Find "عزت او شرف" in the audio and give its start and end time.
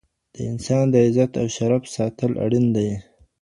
1.05-1.83